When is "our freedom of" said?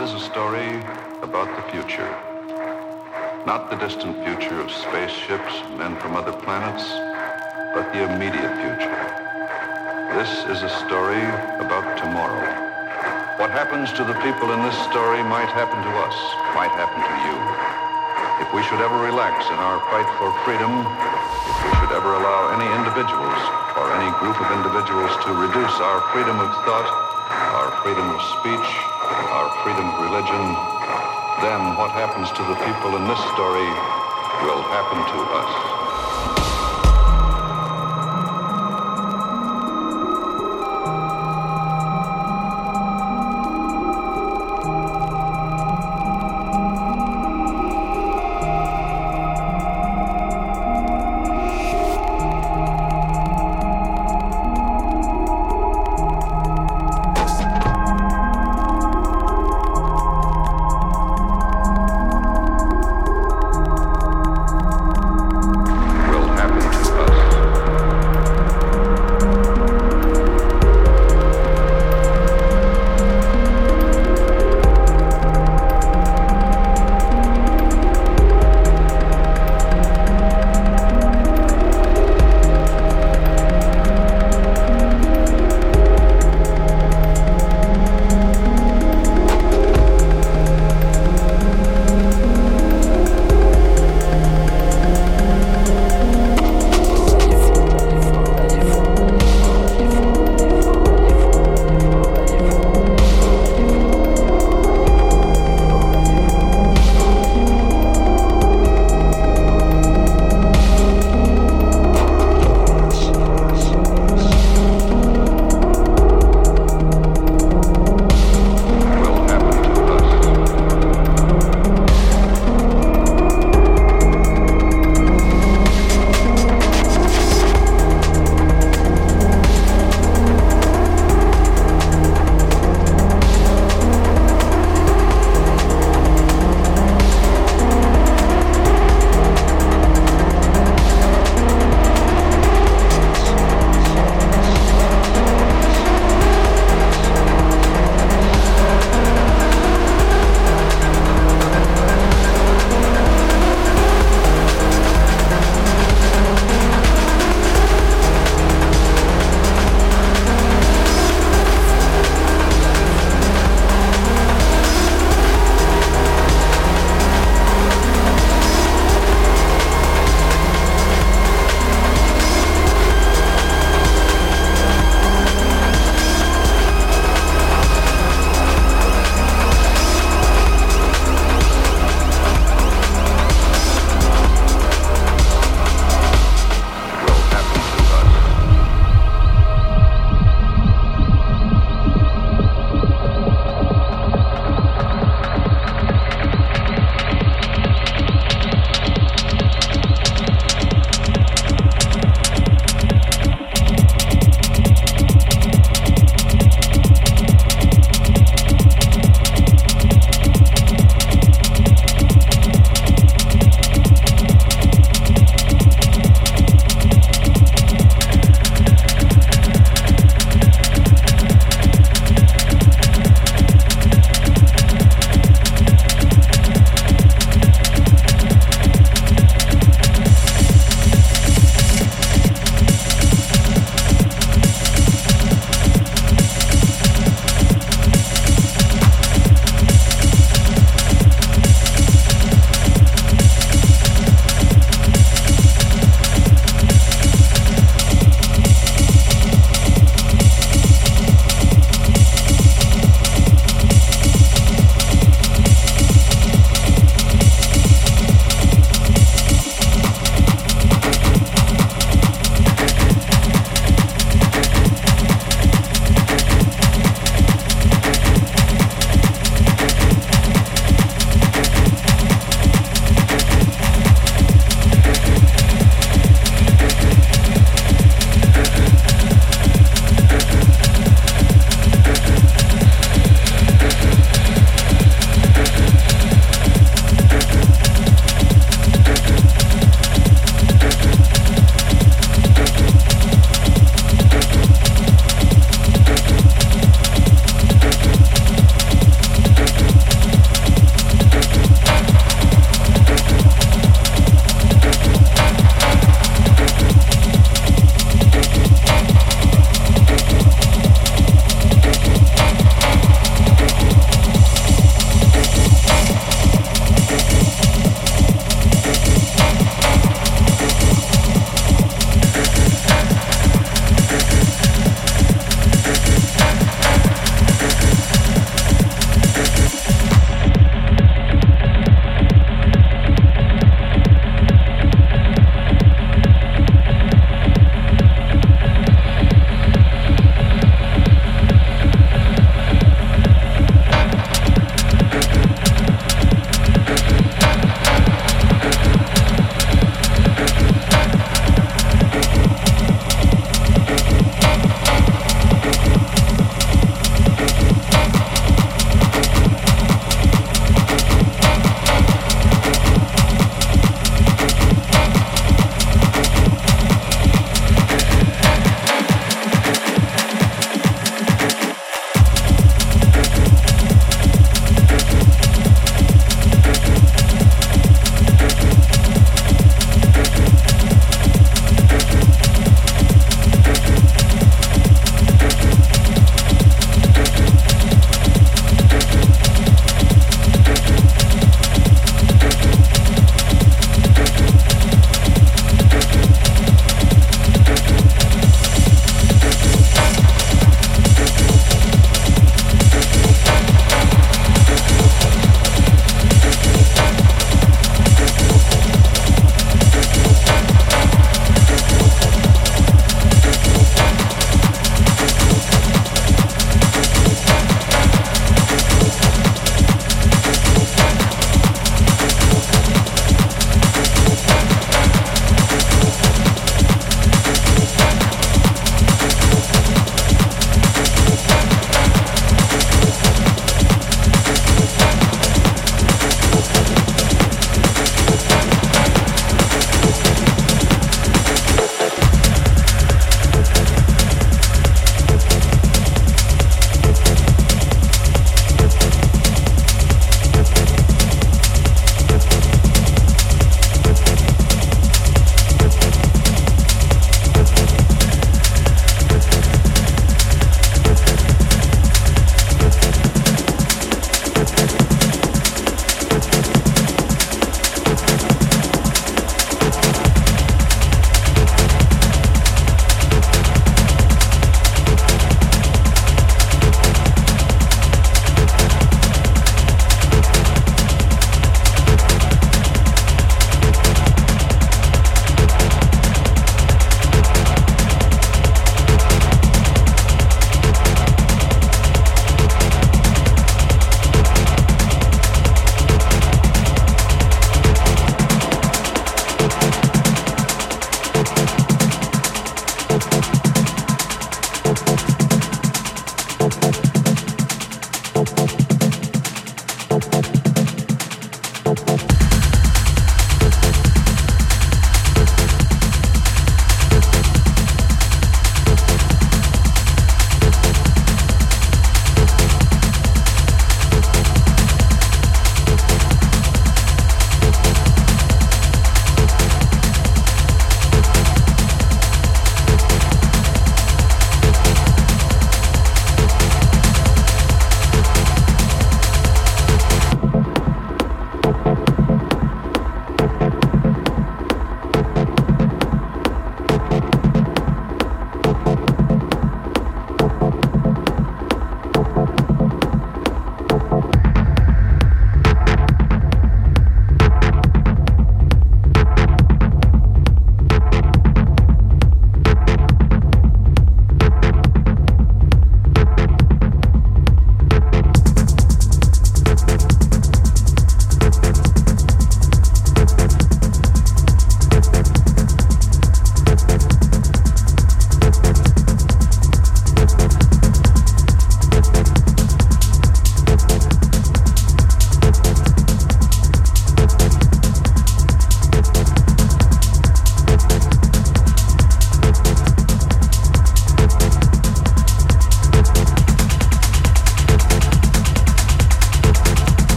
25.82-26.54, 27.58-28.22, 29.08-30.00